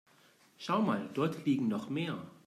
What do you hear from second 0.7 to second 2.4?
mal, dort liegen noch mehr.